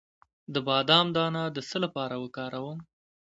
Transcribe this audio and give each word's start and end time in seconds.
د 0.53 0.55
بادام 0.67 1.07
دانه 1.15 1.43
د 1.55 1.57
څه 1.69 1.77
لپاره 1.83 2.15
وکاروم؟ 2.23 2.79